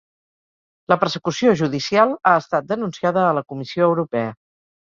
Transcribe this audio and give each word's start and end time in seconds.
La 0.93 0.97
persecució 1.03 1.53
judicial 1.59 2.15
ha 2.31 2.33
estat 2.45 2.69
denunciada 2.73 3.29
a 3.29 3.37
la 3.41 3.47
Comissió 3.55 3.87
Europea 3.93 4.35